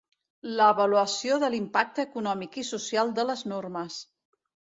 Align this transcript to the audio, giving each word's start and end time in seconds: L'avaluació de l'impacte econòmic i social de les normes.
L'avaluació 0.59 1.37
de 1.43 1.49
l'impacte 1.55 2.05
econòmic 2.07 2.59
i 2.63 2.65
social 2.71 3.13
de 3.21 3.27
les 3.29 3.45
normes. 3.53 4.01